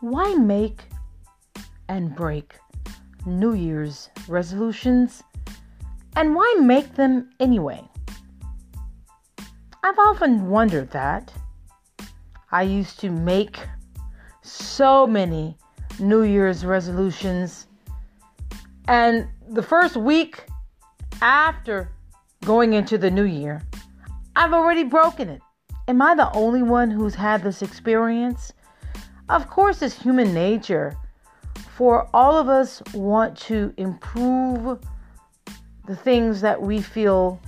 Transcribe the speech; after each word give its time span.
Why 0.00 0.32
make 0.34 0.88
and 1.88 2.14
break 2.14 2.54
New 3.26 3.52
Year's 3.52 4.08
resolutions? 4.28 5.22
And 6.16 6.34
why 6.34 6.56
make 6.58 6.94
them 6.94 7.28
anyway? 7.38 7.86
I've 9.84 9.98
often 9.98 10.48
wondered 10.48 10.90
that. 10.92 11.30
I 12.50 12.62
used 12.62 12.98
to 13.00 13.10
make 13.10 13.58
so 14.40 15.06
many 15.06 15.58
New 15.98 16.22
Year's 16.22 16.64
resolutions, 16.64 17.66
and 18.88 19.28
the 19.50 19.62
first 19.62 19.96
week 19.96 20.46
after 21.20 21.92
going 22.46 22.72
into 22.72 22.96
the 22.96 23.10
new 23.10 23.24
year, 23.24 23.60
I've 24.34 24.54
already 24.54 24.84
broken 24.84 25.28
it. 25.28 25.42
Am 25.88 26.00
I 26.00 26.14
the 26.14 26.32
only 26.32 26.62
one 26.62 26.90
who's 26.90 27.14
had 27.14 27.42
this 27.42 27.60
experience? 27.60 28.54
Of 29.30 29.48
course, 29.48 29.80
it's 29.80 29.94
human 29.96 30.34
nature 30.34 30.96
for 31.76 32.08
all 32.12 32.36
of 32.36 32.48
us 32.48 32.82
want 32.92 33.38
to 33.42 33.72
improve 33.76 34.80
the 35.86 35.94
things 35.94 36.40
that 36.40 36.60
we 36.60 36.82
feel 36.82 37.40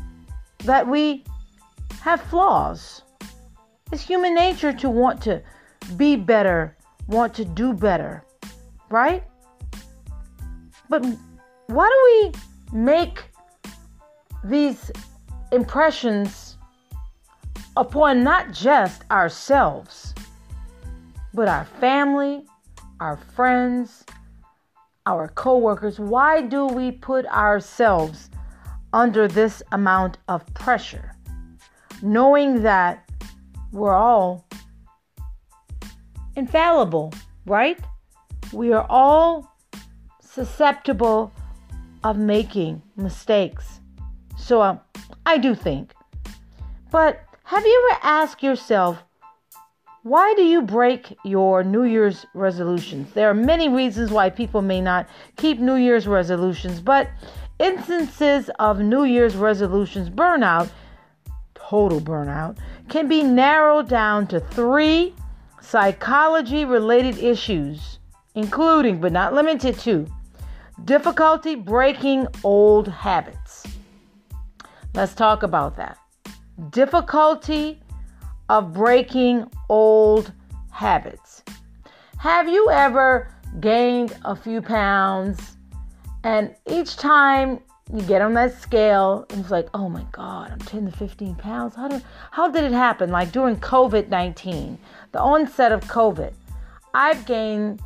that 0.61 0.87
we 0.87 1.25
have 2.01 2.21
flaws. 2.21 3.03
It's 3.91 4.01
human 4.01 4.33
nature 4.33 4.73
to 4.75 4.89
want 4.89 5.21
to 5.23 5.43
be 5.97 6.15
better, 6.15 6.77
want 7.09 7.35
to 7.35 7.45
do 7.45 7.73
better, 7.73 8.25
right? 8.89 9.25
But 10.89 11.05
why 11.67 11.89
do 11.89 12.33
we 12.73 12.79
make 12.79 13.25
these 14.45 14.93
impressions 15.51 16.59
upon 17.77 18.23
not 18.23 18.53
just 18.53 19.03
ourselves? 19.11 20.15
But 21.35 21.49
our 21.49 21.65
family, 21.81 22.45
our 23.01 23.17
friends, 23.17 24.05
our 25.07 25.29
coworkers, 25.29 25.99
why 25.99 26.43
do 26.43 26.67
we 26.67 26.93
put 26.93 27.27
ourselves 27.27 28.31
under 28.93 29.27
this 29.27 29.63
amount 29.73 30.19
of 30.29 30.47
pressure? 30.55 31.17
Knowing 32.03 32.63
that 32.63 33.09
we're 33.73 33.95
all 33.95 34.47
infallible, 36.37 37.13
right? 37.47 37.79
We 38.53 38.73
are 38.73 38.87
all 38.89 39.57
susceptible 40.21 41.33
of 42.05 42.19
making 42.19 42.83
mistakes. 42.97 43.81
So 44.37 44.63
um, 44.63 44.81
I 45.25 45.39
do 45.39 45.55
think. 45.55 45.95
But 46.91 47.21
have 47.45 47.65
you 47.65 47.91
ever 47.91 48.01
asked 48.03 48.43
yourself, 48.43 49.03
why 50.03 50.35
do 50.37 50.43
you 50.43 50.63
break 50.63 51.17
your 51.25 51.63
New 51.63 51.85
Year's 51.85 52.27
resolutions? 52.35 53.13
There 53.13 53.31
are 53.31 53.35
many 53.35 53.69
reasons 53.69 54.11
why 54.11 54.31
people 54.31 54.61
may 54.61 54.81
not 54.81 55.09
keep 55.37 55.61
New 55.61 55.77
Year's 55.77 56.09
resolutions, 56.09 56.81
but 56.81 57.09
instances 57.61 58.51
of 58.59 58.81
New 58.81 59.05
Year's 59.05 59.37
resolutions 59.37 60.11
burnout, 60.11 60.71
total 61.55 62.01
burnout, 62.01 62.59
can 62.89 63.07
be 63.07 63.23
narrowed 63.23 63.89
down 63.89 64.27
to 64.27 64.41
three 64.41 65.15
psychology 65.61 66.65
related 66.65 67.19
issues, 67.19 68.01
including 68.35 69.01
but 69.01 69.13
not 69.13 69.35
limited 69.35 69.79
to 69.79 70.07
difficulty 70.85 71.55
breaking 71.55 72.27
old 72.43 72.89
habits. 72.89 73.65
Let's 74.95 75.15
talk 75.15 75.45
about 75.45 75.77
that. 75.77 75.97
Difficulty 76.71 77.82
of 78.53 78.75
breaking 78.75 79.51
old 79.71 80.31
habits. 80.71 81.43
Have 82.19 82.47
you 82.47 82.69
ever 82.69 83.35
gained 83.61 84.15
a 84.27 84.37
few 84.37 84.61
pounds 84.61 85.57
and 86.23 86.55
each 86.67 86.97
time 86.97 87.61
you 87.91 88.03
get 88.03 88.21
on 88.21 88.35
that 88.35 88.61
scale 88.61 89.25
and 89.31 89.41
it's 89.41 89.51
like, 89.51 89.71
oh 89.73 89.89
my 89.89 90.05
God, 90.13 90.51
I'm 90.51 90.59
10 90.59 90.85
to 90.85 90.93
15 90.93 91.35
pounds. 91.37 91.75
How 91.75 91.89
did, 91.89 92.03
how 92.31 92.51
did 92.51 92.65
it 92.65 92.73
happen? 92.73 93.11
Like 93.11 93.33
during 93.33 93.57
COVID 93.57 94.11
19, 94.11 94.77
the 95.13 95.19
onset 95.19 95.73
of 95.73 95.81
COVID, 95.85 96.35
I've 96.93 97.25
gained, 97.25 97.81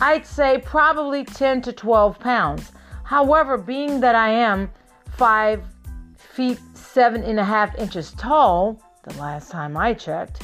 I'd 0.00 0.24
say, 0.24 0.62
probably 0.64 1.24
10 1.24 1.62
to 1.62 1.72
12 1.72 2.20
pounds. 2.20 2.70
However, 3.02 3.58
being 3.58 3.98
that 4.02 4.14
I 4.14 4.28
am 4.28 4.70
five 5.16 5.64
feet, 6.16 6.60
seven 6.74 7.24
and 7.24 7.40
a 7.40 7.44
half 7.44 7.76
inches 7.76 8.12
tall, 8.12 8.80
the 9.06 9.18
last 9.18 9.50
time 9.50 9.76
I 9.76 9.94
checked. 9.94 10.42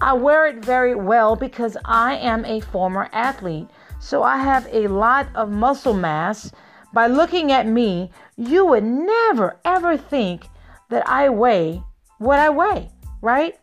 I 0.00 0.12
wear 0.12 0.46
it 0.46 0.64
very 0.64 0.94
well 0.94 1.34
because 1.34 1.76
I 1.84 2.14
am 2.16 2.44
a 2.44 2.60
former 2.60 3.08
athlete. 3.12 3.68
So 3.98 4.22
I 4.22 4.38
have 4.38 4.68
a 4.72 4.86
lot 4.86 5.26
of 5.34 5.50
muscle 5.50 5.94
mass. 5.94 6.52
By 6.92 7.08
looking 7.08 7.52
at 7.52 7.66
me, 7.66 8.10
you 8.36 8.64
would 8.64 8.84
never 8.84 9.58
ever 9.64 9.96
think 9.96 10.46
that 10.88 11.06
I 11.08 11.28
weigh 11.28 11.82
what 12.18 12.38
I 12.38 12.48
weigh, 12.50 12.90
right? 13.20 13.58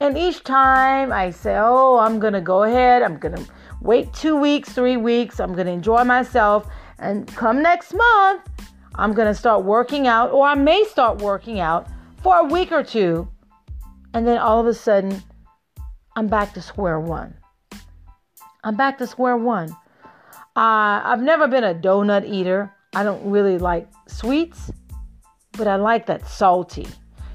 And 0.00 0.18
each 0.18 0.44
time 0.44 1.12
I 1.12 1.30
say, 1.30 1.56
oh, 1.58 1.98
I'm 1.98 2.18
going 2.18 2.34
to 2.34 2.40
go 2.40 2.64
ahead, 2.64 3.02
I'm 3.02 3.18
going 3.18 3.36
to 3.36 3.46
wait 3.80 4.12
two 4.12 4.36
weeks, 4.36 4.72
three 4.72 4.96
weeks, 4.96 5.40
I'm 5.40 5.54
going 5.54 5.66
to 5.66 5.72
enjoy 5.72 6.04
myself. 6.04 6.68
And 6.98 7.26
come 7.28 7.62
next 7.62 7.94
month, 7.94 8.42
I'm 8.96 9.12
going 9.12 9.28
to 9.28 9.34
start 9.34 9.64
working 9.64 10.06
out, 10.06 10.32
or 10.32 10.46
I 10.46 10.54
may 10.54 10.84
start 10.84 11.18
working 11.18 11.60
out 11.60 11.86
for 12.22 12.38
a 12.38 12.44
week 12.44 12.72
or 12.72 12.82
two 12.82 13.28
and 14.16 14.26
then 14.26 14.38
all 14.38 14.58
of 14.58 14.66
a 14.66 14.72
sudden, 14.72 15.22
I'm 16.16 16.26
back 16.26 16.54
to 16.54 16.62
square 16.62 16.98
one. 16.98 17.34
I'm 18.64 18.74
back 18.74 18.96
to 18.96 19.06
square 19.06 19.36
one. 19.36 19.70
Uh, 20.56 21.02
I've 21.04 21.20
never 21.20 21.46
been 21.46 21.64
a 21.64 21.74
donut 21.74 22.26
eater. 22.26 22.72
I 22.94 23.02
don't 23.02 23.30
really 23.30 23.58
like 23.58 23.86
sweets, 24.08 24.72
but 25.52 25.68
I 25.68 25.76
like 25.76 26.06
that 26.06 26.26
salty. 26.26 26.86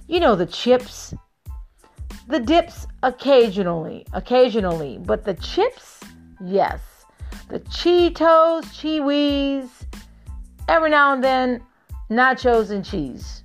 You 0.08 0.22
know, 0.22 0.36
the 0.36 0.48
chips, 0.48 1.14
the 2.28 2.40
dips 2.40 2.88
occasionally, 3.04 4.08
occasionally, 4.14 4.98
but 4.98 5.24
the 5.24 5.36
chips, 5.36 6.00
yes. 6.44 6.82
The 7.50 7.60
Cheetos, 7.60 8.64
Chewies, 8.74 9.70
every 10.68 10.90
now 10.90 11.14
and 11.14 11.24
then, 11.24 11.62
nachos 12.10 12.72
and 12.72 12.84
cheese. 12.84 13.44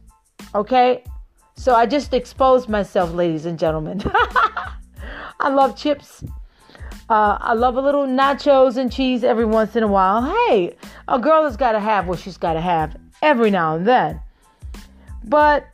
Okay? 0.55 1.05
So 1.57 1.75
I 1.75 1.87
just 1.87 2.15
exposed 2.15 2.69
myself, 2.69 3.13
ladies 3.13 3.47
and 3.47 3.59
gentlemen. 3.59 4.03
I 5.41 5.49
love 5.49 5.77
chips. 5.77 6.23
Uh, 7.09 7.39
I 7.41 7.55
love 7.55 7.77
a 7.77 7.81
little 7.81 8.07
nachos 8.07 8.77
and 8.77 8.91
cheese 8.91 9.25
every 9.25 9.45
once 9.45 9.77
in 9.77 9.83
a 9.83 9.89
while. 9.89 10.23
Hey, 10.49 10.77
a 11.09 11.19
girl 11.19 11.45
has 11.45 11.57
got 11.57 11.73
to 11.73 11.81
have 11.81 12.09
what 12.09 12.19
she's 12.19 12.37
got 12.37 12.55
to 12.55 12.61
have 12.61 12.97
every 13.23 13.51
now 13.51 13.77
and 13.77 13.87
then. 13.87 14.21
But 15.25 15.67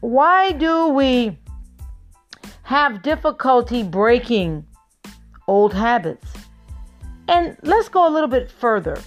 why 0.00 0.52
do 0.52 0.88
we 0.88 1.38
have 2.64 3.02
difficulty 3.02 3.82
breaking 3.82 4.66
old 5.48 5.72
habits? 5.72 6.32
And 7.28 7.56
let's 7.62 7.88
go 7.88 8.06
a 8.06 8.10
little 8.10 8.28
bit 8.28 8.50
further. 8.50 8.98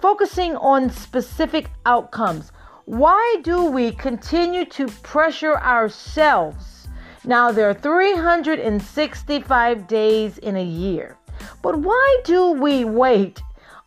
Focusing 0.00 0.56
on 0.56 0.90
specific 0.90 1.70
outcomes. 1.86 2.50
Why 2.86 3.38
do 3.42 3.64
we 3.64 3.92
continue 3.92 4.66
to 4.66 4.88
pressure 5.02 5.56
ourselves? 5.56 6.86
Now, 7.24 7.50
there 7.50 7.70
are 7.70 7.74
365 7.74 9.86
days 9.86 10.36
in 10.36 10.56
a 10.56 10.64
year, 10.64 11.16
but 11.62 11.78
why 11.78 12.20
do 12.24 12.50
we 12.50 12.84
wait 12.84 13.40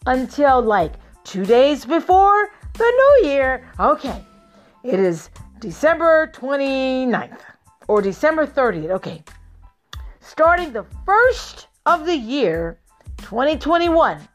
until 0.08 0.64
like 0.64 0.94
two 1.24 1.46
days 1.46 1.86
before 1.86 2.50
the 2.74 3.20
new 3.22 3.30
year? 3.30 3.70
Okay, 3.80 4.26
it 4.84 5.00
is 5.00 5.30
December 5.60 6.32
29th 6.34 7.42
or 7.88 8.02
December 8.02 8.48
30th. 8.48 8.90
Okay, 8.90 9.24
starting 10.22 10.74
the 10.74 10.88
first 11.06 11.68
of 11.86 12.08
the 12.08 12.18
year 12.18 12.80
2021, 13.18 14.28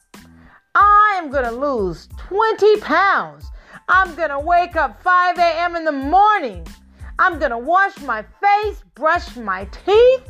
I 0.76 1.14
am 1.16 1.32
going 1.32 1.46
to 1.46 1.50
lose 1.50 2.08
20 2.16 2.76
pounds 2.76 3.50
I'm 3.88 4.14
gonna 4.14 4.40
wake 4.40 4.76
up 4.76 5.02
5 5.02 5.38
a.m. 5.38 5.76
in 5.76 5.84
the 5.84 5.92
morning. 5.92 6.66
I'm 7.18 7.38
gonna 7.38 7.58
wash 7.58 8.00
my 8.00 8.24
face, 8.40 8.82
brush 8.94 9.36
my 9.36 9.64
teeth, 9.84 10.28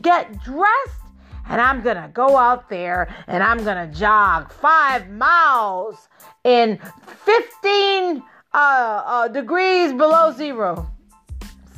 get 0.00 0.42
dressed, 0.42 1.00
and 1.48 1.60
I'm 1.60 1.82
gonna 1.82 2.10
go 2.12 2.36
out 2.36 2.68
there 2.68 3.14
and 3.26 3.42
I'm 3.42 3.64
gonna 3.64 3.92
jog 3.92 4.52
five 4.52 5.10
miles 5.10 6.08
in 6.44 6.78
15 7.24 8.22
uh, 8.54 8.56
uh, 8.56 9.28
degrees 9.28 9.92
below 9.92 10.32
zero. 10.32 10.90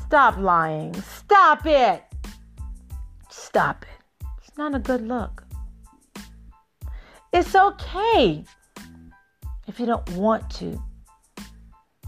Stop 0.06 0.37
lying. 0.38 0.94
Stop 1.02 1.67
it. 1.67 2.05
Stop 3.31 3.84
it. 3.84 4.26
It's 4.46 4.56
not 4.56 4.75
a 4.75 4.78
good 4.78 5.06
look. 5.06 5.44
It's 7.32 7.55
okay 7.56 8.44
if 9.67 9.81
you 9.81 9.87
don't 9.87 10.08
want 10.10 10.49
to 10.50 10.81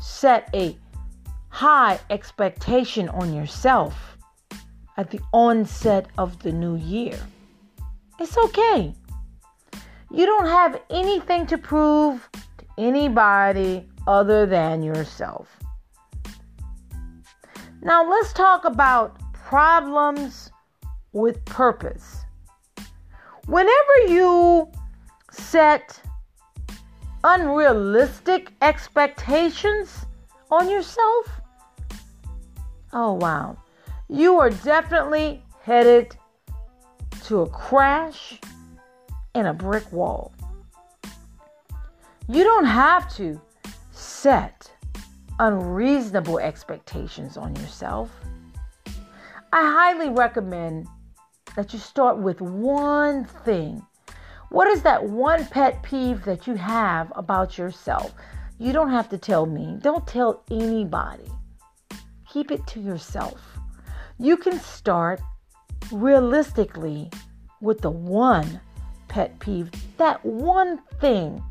set 0.00 0.48
a 0.54 0.76
high 1.48 1.98
expectation 2.10 3.08
on 3.08 3.34
yourself 3.34 4.18
at 4.96 5.10
the 5.10 5.20
onset 5.32 6.06
of 6.18 6.42
the 6.42 6.52
new 6.52 6.76
year. 6.76 7.18
It's 8.18 8.36
okay. 8.36 8.94
You 10.10 10.26
don't 10.26 10.46
have 10.46 10.80
anything 10.90 11.46
to 11.46 11.58
prove 11.58 12.28
to 12.32 12.64
anybody 12.78 13.88
other 14.06 14.46
than 14.46 14.82
yourself. 14.82 15.48
Now, 17.82 18.08
let's 18.08 18.32
talk 18.32 18.64
about 18.64 19.18
problems 19.32 20.50
with 21.12 21.44
purpose. 21.44 22.24
Whenever 23.46 23.96
you 24.08 24.70
set 25.30 26.00
unrealistic 27.26 28.52
expectations 28.62 30.06
on 30.48 30.70
yourself, 30.70 31.26
oh 32.92 33.14
wow, 33.14 33.56
you 34.08 34.38
are 34.38 34.50
definitely 34.50 35.42
headed 35.60 36.16
to 37.24 37.40
a 37.40 37.48
crash 37.48 38.38
and 39.34 39.48
a 39.48 39.52
brick 39.52 39.90
wall. 39.92 40.32
You 42.28 42.44
don't 42.44 42.64
have 42.64 43.12
to 43.16 43.40
set 43.90 44.70
unreasonable 45.40 46.38
expectations 46.38 47.36
on 47.36 47.56
yourself. 47.56 48.08
I 49.52 49.62
highly 49.62 50.10
recommend 50.10 50.86
that 51.56 51.72
you 51.72 51.80
start 51.80 52.18
with 52.18 52.40
one 52.40 53.24
thing. 53.24 53.84
What 54.50 54.68
is 54.68 54.82
that 54.82 55.04
one 55.04 55.44
pet 55.46 55.82
peeve 55.82 56.24
that 56.24 56.46
you 56.46 56.54
have 56.54 57.12
about 57.16 57.58
yourself? 57.58 58.14
You 58.58 58.72
don't 58.72 58.90
have 58.90 59.08
to 59.10 59.18
tell 59.18 59.44
me. 59.44 59.76
Don't 59.80 60.06
tell 60.06 60.42
anybody. 60.50 61.30
Keep 62.28 62.52
it 62.52 62.66
to 62.68 62.80
yourself. 62.80 63.40
You 64.18 64.36
can 64.36 64.60
start 64.60 65.20
realistically 65.90 67.10
with 67.60 67.80
the 67.80 67.90
one 67.90 68.60
pet 69.08 69.38
peeve, 69.40 69.70
that 69.98 70.24
one 70.24 70.78
thing 71.00 71.42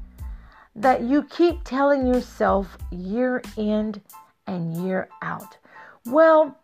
that 0.76 1.02
you 1.02 1.24
keep 1.24 1.64
telling 1.64 2.08
yourself 2.08 2.78
year 2.92 3.42
in 3.58 4.02
and 4.48 4.86
year 4.86 5.10
out. 5.22 5.58
Well, 6.06 6.58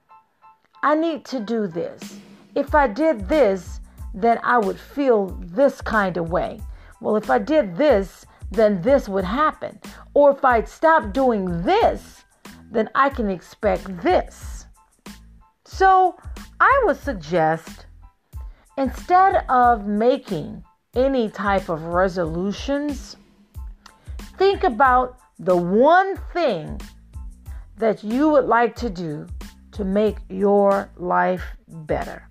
I 0.81 0.95
need 0.95 1.25
to 1.25 1.39
do 1.39 1.67
this. 1.67 2.17
If 2.55 2.73
I 2.73 2.87
did 2.87 3.27
this, 3.27 3.80
then 4.13 4.39
I 4.43 4.57
would 4.57 4.79
feel 4.79 5.27
this 5.41 5.81
kind 5.81 6.17
of 6.17 6.29
way. 6.29 6.59
Well, 6.99 7.15
if 7.15 7.29
I 7.29 7.39
did 7.39 7.75
this, 7.75 8.25
then 8.51 8.81
this 8.81 9.07
would 9.07 9.23
happen. 9.23 9.79
Or 10.13 10.31
if 10.31 10.43
I 10.43 10.63
stop 10.63 11.13
doing 11.13 11.63
this, 11.63 12.23
then 12.71 12.89
I 12.95 13.09
can 13.09 13.29
expect 13.29 14.01
this. 14.01 14.65
So 15.65 16.17
I 16.59 16.81
would 16.85 16.97
suggest 16.97 17.85
instead 18.77 19.45
of 19.49 19.87
making 19.87 20.63
any 20.95 21.29
type 21.29 21.69
of 21.69 21.83
resolutions, 21.83 23.15
think 24.37 24.63
about 24.63 25.17
the 25.39 25.55
one 25.55 26.17
thing 26.33 26.79
that 27.77 28.03
you 28.03 28.29
would 28.29 28.45
like 28.45 28.75
to 28.75 28.89
do 28.89 29.27
to 29.71 29.83
make 29.83 30.17
your 30.29 30.89
life 30.97 31.43
better. 31.67 32.27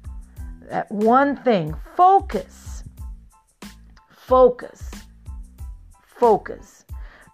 That 0.71 0.89
one 0.93 1.37
thing. 1.37 1.75
Focus. 1.97 2.85
Focus. 4.09 4.89
Focus. 6.07 6.85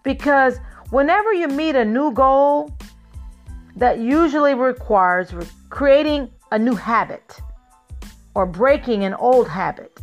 Because 0.02 0.58
whenever 0.88 1.34
you 1.34 1.46
meet 1.46 1.76
a 1.76 1.84
new 1.84 2.12
goal, 2.12 2.74
that 3.76 3.98
usually 3.98 4.54
requires 4.54 5.34
creating 5.68 6.30
a 6.50 6.58
new 6.58 6.74
habit 6.74 7.38
or 8.34 8.46
breaking 8.46 9.04
an 9.04 9.12
old 9.12 9.48
habit. 9.48 10.00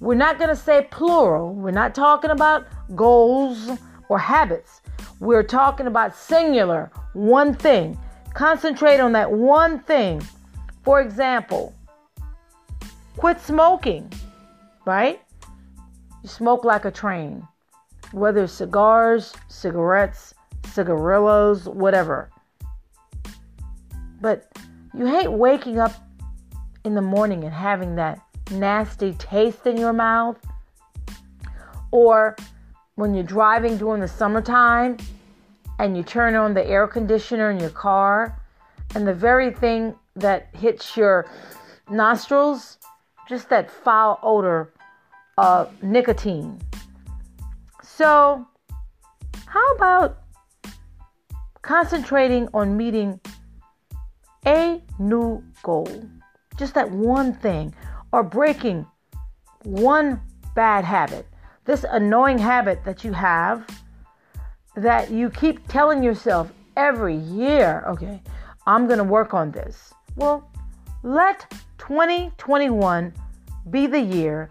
We're 0.00 0.14
not 0.14 0.38
going 0.38 0.50
to 0.50 0.56
say 0.56 0.88
plural. 0.90 1.54
We're 1.54 1.70
not 1.70 1.94
talking 1.94 2.32
about 2.32 2.66
goals 2.96 3.70
or 4.08 4.18
habits. 4.18 4.80
We're 5.20 5.44
talking 5.44 5.86
about 5.86 6.16
singular, 6.16 6.90
one 7.12 7.54
thing. 7.54 7.96
Concentrate 8.34 8.98
on 8.98 9.12
that 9.12 9.30
one 9.30 9.78
thing. 9.78 10.20
For 10.82 11.00
example, 11.00 11.76
quit 13.20 13.38
smoking, 13.38 14.10
right? 14.86 15.20
You 16.22 16.28
smoke 16.30 16.64
like 16.64 16.86
a 16.86 16.90
train, 16.90 17.46
whether 18.12 18.46
cigars, 18.46 19.34
cigarettes, 19.46 20.32
cigarillos, 20.72 21.68
whatever. 21.68 22.30
But 24.22 24.50
you 24.94 25.04
hate 25.04 25.30
waking 25.30 25.78
up 25.78 25.92
in 26.86 26.94
the 26.94 27.02
morning 27.02 27.44
and 27.44 27.52
having 27.52 27.94
that 27.96 28.22
nasty 28.52 29.12
taste 29.12 29.66
in 29.66 29.76
your 29.76 29.92
mouth. 29.92 30.38
Or 31.90 32.36
when 32.94 33.12
you're 33.12 33.22
driving 33.22 33.76
during 33.76 34.00
the 34.00 34.08
summertime 34.08 34.96
and 35.78 35.94
you 35.94 36.02
turn 36.02 36.36
on 36.36 36.54
the 36.54 36.66
air 36.66 36.86
conditioner 36.86 37.50
in 37.50 37.60
your 37.60 37.68
car 37.68 38.40
and 38.94 39.06
the 39.06 39.12
very 39.12 39.50
thing 39.52 39.94
that 40.16 40.48
hits 40.54 40.96
your 40.96 41.30
nostrils, 41.90 42.78
just 43.30 43.48
that 43.48 43.70
foul 43.70 44.18
odor 44.24 44.72
of 45.38 45.70
nicotine. 45.84 46.60
So, 47.80 48.44
how 49.46 49.74
about 49.76 50.18
concentrating 51.62 52.48
on 52.52 52.76
meeting 52.76 53.20
a 54.44 54.82
new 54.98 55.44
goal? 55.62 55.88
Just 56.58 56.74
that 56.74 56.90
one 56.90 57.32
thing, 57.32 57.72
or 58.10 58.24
breaking 58.24 58.84
one 59.62 60.20
bad 60.56 60.84
habit. 60.84 61.24
This 61.66 61.84
annoying 61.88 62.38
habit 62.38 62.84
that 62.84 63.04
you 63.04 63.12
have 63.12 63.64
that 64.74 65.12
you 65.12 65.30
keep 65.30 65.68
telling 65.68 66.02
yourself 66.02 66.52
every 66.76 67.14
year, 67.14 67.84
okay, 67.86 68.20
I'm 68.66 68.88
going 68.88 68.98
to 68.98 69.04
work 69.04 69.34
on 69.34 69.52
this. 69.52 69.94
Well, 70.16 70.49
let 71.02 71.50
2021 71.78 73.12
be 73.70 73.86
the 73.86 74.00
year 74.00 74.50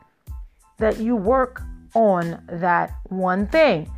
that 0.77 0.99
you 0.99 1.15
work 1.15 1.61
on 1.93 2.41
that 2.47 2.93
one 3.09 3.47
thing. 3.47 3.89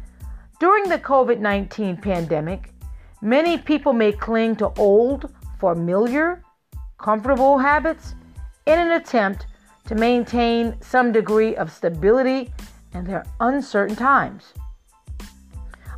During 0.59 0.89
the 0.89 0.99
COVID 0.99 1.39
19 1.39 1.97
pandemic, 1.97 2.73
many 3.21 3.57
people 3.57 3.93
may 3.93 4.11
cling 4.11 4.55
to 4.57 4.71
old, 4.77 5.33
familiar, 5.59 6.43
comfortable 6.97 7.57
habits 7.57 8.15
in 8.65 8.79
an 8.79 8.91
attempt 8.91 9.47
to 9.87 9.95
maintain 9.95 10.75
some 10.81 11.11
degree 11.11 11.55
of 11.55 11.71
stability 11.71 12.53
in 12.93 13.05
their 13.05 13.25
uncertain 13.39 13.95
times. 13.95 14.53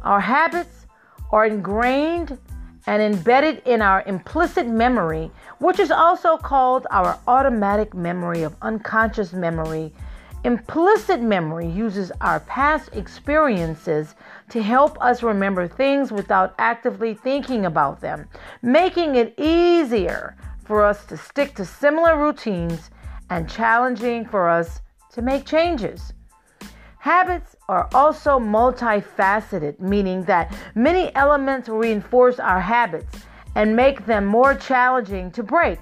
Our 0.04 0.20
habits 0.20 0.86
are 1.32 1.46
ingrained 1.46 2.38
and 2.88 3.02
embedded 3.02 3.62
in 3.66 3.82
our 3.82 4.04
implicit 4.06 4.68
memory, 4.68 5.32
which 5.60 5.80
is 5.80 5.92
also 5.92 6.38
called 6.38 6.86
our 6.92 7.18
automatic 7.28 7.94
memory 7.94 8.44
of 8.44 8.56
unconscious 8.62 9.34
memory. 9.34 9.94
Implicit 10.44 11.22
memory 11.22 11.68
uses 11.68 12.12
our 12.20 12.42
past 12.42 12.90
experiences 12.94 14.16
to 14.50 14.62
help 14.62 15.02
us 15.02 15.24
remember 15.24 15.68
things 15.68 16.12
without 16.12 16.54
actively 16.60 17.13
thinking 17.13 17.66
about 17.66 18.02
them, 18.02 18.28
making 18.62 19.16
it 19.16 19.34
easier 19.38 20.36
for 20.66 20.84
us 20.84 21.06
to 21.06 21.16
stick 21.16 21.56
to 21.56 21.63
similar 21.63 22.18
routines 22.22 22.90
and 23.30 23.50
challenging 23.50 24.25
for 24.25 24.50
us 24.50 24.82
to 25.13 25.22
make 25.22 25.46
changes. 25.46 26.13
Habits 27.03 27.57
are 27.67 27.89
also 27.93 28.39
multifaceted, 28.39 29.77
meaning 29.77 30.24
that 30.24 30.55
many 30.74 31.13
elements 31.15 31.67
reinforce 31.67 32.39
our 32.39 32.62
habits 32.62 33.25
and 33.55 33.75
make 33.75 34.05
them 34.05 34.25
more 34.25 34.55
challenging 34.55 35.29
to 35.29 35.43
break. 35.43 35.79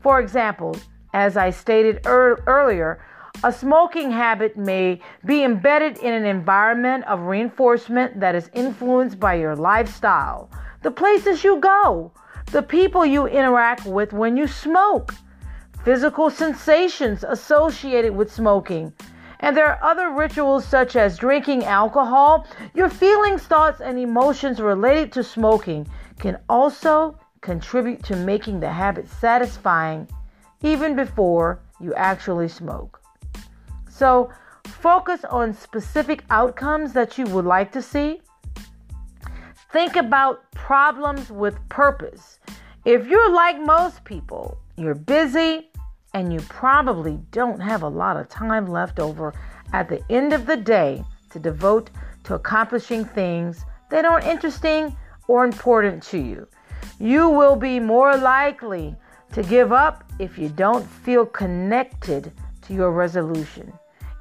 For 0.00 0.18
example, 0.18 0.74
as 1.12 1.36
I 1.36 1.50
stated 1.50 2.06
er- 2.06 2.42
earlier, 2.46 3.04
a 3.44 3.52
smoking 3.52 4.10
habit 4.12 4.56
may 4.56 5.02
be 5.26 5.44
embedded 5.44 5.98
in 5.98 6.14
an 6.14 6.24
environment 6.24 7.04
of 7.04 7.20
reinforcement 7.20 8.18
that 8.20 8.34
is 8.34 8.48
influenced 8.54 9.20
by 9.20 9.34
your 9.34 9.54
lifestyle, 9.54 10.48
the 10.80 10.90
places 10.90 11.44
you 11.44 11.60
go, 11.60 12.12
the 12.50 12.62
people 12.62 13.04
you 13.04 13.26
interact 13.26 13.84
with 13.84 14.14
when 14.14 14.38
you 14.38 14.46
smoke, 14.46 15.12
physical 15.84 16.30
sensations 16.30 17.24
associated 17.28 18.16
with 18.16 18.32
smoking 18.32 18.90
and 19.42 19.56
there 19.56 19.66
are 19.66 19.82
other 19.82 20.10
rituals 20.10 20.64
such 20.64 20.94
as 20.94 21.18
drinking 21.18 21.64
alcohol. 21.64 22.46
Your 22.74 22.88
feelings, 22.88 23.42
thoughts, 23.42 23.80
and 23.80 23.98
emotions 23.98 24.60
related 24.60 25.12
to 25.12 25.24
smoking 25.24 25.86
can 26.20 26.38
also 26.48 27.18
contribute 27.40 28.02
to 28.04 28.14
making 28.14 28.60
the 28.60 28.70
habit 28.70 29.08
satisfying 29.08 30.06
even 30.62 30.94
before 30.94 31.60
you 31.80 31.92
actually 31.94 32.46
smoke. 32.46 33.02
So, 33.90 34.30
focus 34.64 35.24
on 35.24 35.52
specific 35.52 36.24
outcomes 36.30 36.92
that 36.92 37.18
you 37.18 37.24
would 37.26 37.44
like 37.44 37.72
to 37.72 37.82
see. 37.82 38.22
Think 39.72 39.96
about 39.96 40.48
problems 40.52 41.30
with 41.30 41.58
purpose. 41.68 42.38
If 42.84 43.08
you're 43.08 43.32
like 43.32 43.60
most 43.60 44.04
people, 44.04 44.56
you're 44.76 44.94
busy 44.94 45.71
and 46.14 46.32
you 46.32 46.40
probably 46.40 47.18
don't 47.30 47.60
have 47.60 47.82
a 47.82 47.88
lot 47.88 48.16
of 48.16 48.28
time 48.28 48.66
left 48.66 48.98
over 48.98 49.34
at 49.72 49.88
the 49.88 50.02
end 50.10 50.32
of 50.32 50.46
the 50.46 50.56
day 50.56 51.04
to 51.30 51.38
devote 51.38 51.90
to 52.24 52.34
accomplishing 52.34 53.04
things 53.04 53.64
that 53.90 54.04
aren't 54.04 54.26
interesting 54.26 54.96
or 55.28 55.44
important 55.44 56.02
to 56.02 56.18
you. 56.18 56.46
You 56.98 57.28
will 57.28 57.56
be 57.56 57.80
more 57.80 58.16
likely 58.16 58.94
to 59.32 59.42
give 59.42 59.72
up 59.72 60.04
if 60.18 60.38
you 60.38 60.48
don't 60.48 60.86
feel 60.86 61.24
connected 61.24 62.32
to 62.62 62.74
your 62.74 62.90
resolution. 62.92 63.72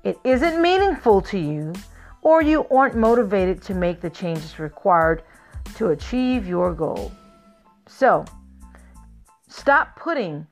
It 0.04 0.18
isn't 0.24 0.62
meaningful 0.62 1.22
to 1.24 1.38
you, 1.38 1.74
or 2.22 2.42
you 2.42 2.66
aren't 2.70 2.96
motivated 2.96 3.62
to 3.64 3.74
make 3.74 4.02
the 4.02 4.10
changes 4.10 4.58
required 4.58 5.24
to 5.76 5.90
achieve 5.90 6.48
your 6.48 6.74
goal. 6.74 7.12
So, 7.88 8.26
stop 9.48 9.96
putting 9.96 10.48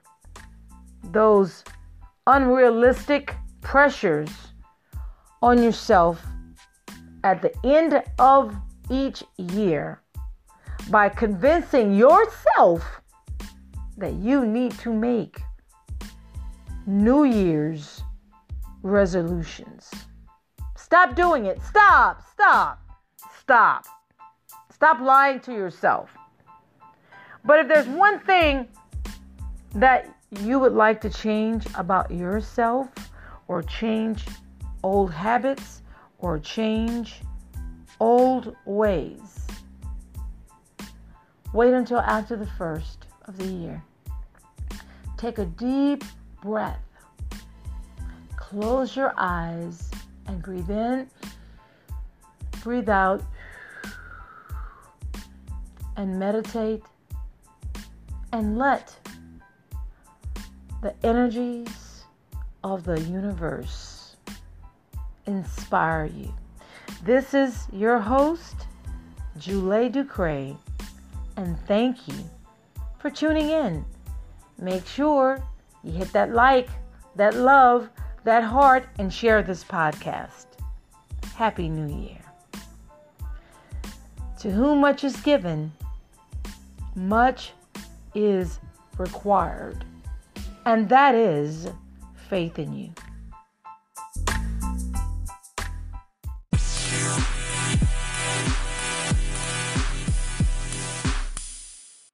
those 1.04 1.64
unrealistic 2.28 3.36
pressures 3.62 4.30
on 5.42 5.62
yourself 5.64 6.24
at 7.24 7.42
the 7.42 7.54
end 7.64 8.02
of 8.20 8.56
each 8.90 9.24
year 9.38 10.02
by 10.90 11.10
convincing 11.10 11.94
yourself 11.94 13.02
that 13.98 14.14
you 14.14 14.46
need 14.46 14.72
to 14.80 14.94
make 14.94 15.42
New 16.86 17.24
Year's 17.24 18.02
resolutions. 18.82 19.92
Stop 20.76 21.16
doing 21.16 21.46
it. 21.46 21.62
Stop, 21.62 22.24
stop, 22.32 22.82
stop. 23.38 23.86
Stop 24.72 25.02
lying 25.02 25.40
to 25.42 25.52
yourself. 25.52 26.10
But 27.46 27.60
if 27.60 27.68
there's 27.68 27.88
one 27.88 28.20
thing 28.20 28.68
that 29.76 30.10
you 30.32 30.60
would 30.60 30.74
like 30.74 31.02
to 31.02 31.10
change 31.10 31.66
about 31.76 32.12
yourself, 32.12 32.90
or 33.48 33.64
change 33.64 34.26
old 34.84 35.12
habits, 35.12 35.82
or 36.20 36.38
change 36.40 37.22
old 38.00 38.56
ways, 38.66 39.48
wait 41.54 41.74
until 41.74 42.00
after 42.00 42.36
the 42.36 42.48
first 42.58 43.08
of 43.26 43.38
the 43.38 43.46
year. 43.46 43.84
Take 45.18 45.38
a 45.40 45.46
deep 45.46 46.04
breath. 46.42 46.80
Close 48.36 48.96
your 48.96 49.14
eyes 49.18 49.92
and 50.28 50.42
breathe 50.42 50.70
in, 50.70 51.10
breathe 52.64 52.90
out, 52.90 53.24
and 55.98 56.18
meditate 56.18 56.84
and 58.32 58.58
let 58.58 58.96
the 60.82 60.94
energies 61.04 62.04
of 62.64 62.84
the 62.84 63.00
universe 63.02 64.16
inspire 65.26 66.06
you. 66.06 66.34
This 67.04 67.34
is 67.34 67.68
your 67.72 68.00
host, 68.00 68.56
Julie 69.38 69.90
Ducray, 69.90 70.58
and 71.36 71.60
thank 71.68 72.08
you 72.08 72.30
for 72.98 73.10
tuning 73.10 73.50
in. 73.50 73.86
Make 74.58 74.86
sure 74.86 75.44
you 75.84 75.92
hit 75.92 76.12
that 76.14 76.34
like, 76.34 76.70
that 77.16 77.36
love, 77.36 77.90
that 78.24 78.44
heart, 78.44 78.88
and 79.00 79.14
share 79.14 79.44
this 79.44 79.64
podcast. 79.64 80.46
Happy 81.36 81.70
New 81.70 81.94
Year. 81.94 82.22
To 84.40 84.52
whom 84.52 84.80
much 84.80 85.04
is 85.04 85.18
given, 85.22 85.74
much 86.96 87.52
is 88.16 88.60
required, 88.98 89.84
and 90.74 90.88
that 90.90 91.16
is 91.16 91.68
faith 92.30 92.60
in 92.60 92.74
you. 92.74 92.94